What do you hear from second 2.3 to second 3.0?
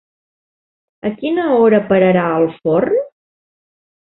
el forn?